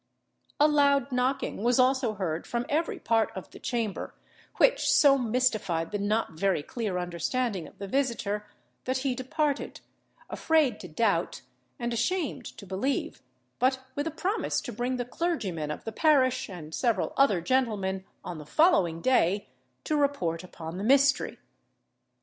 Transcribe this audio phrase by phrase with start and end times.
[0.59, 4.15] A loud knocking was also heard from every part of the chamber,
[4.57, 8.47] which so mystified the not very clear understanding of the visitor,
[8.85, 9.79] that he departed,
[10.27, 11.43] afraid to doubt
[11.77, 13.21] and ashamed to believe,
[13.59, 18.03] but with a promise to bring the clergyman of the parish and several other gentlemen
[18.23, 19.49] on the following day,
[19.83, 21.37] to report upon the mystery.